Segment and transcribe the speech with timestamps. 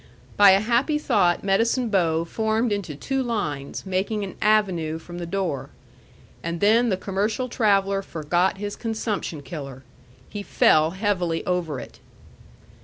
[0.35, 5.27] By a happy thought Medicine Bow formed into two lines, making an avenue from the
[5.27, 5.69] door.
[6.41, 9.83] And then the commercial traveller forgot his Consumption Killer.
[10.27, 11.99] He fell heavily over it.